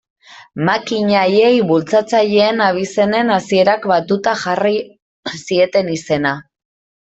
[0.69, 4.75] Makina haiei bultzatzaileen abizenen hasierak batuta jarri
[5.45, 6.37] zieten izena.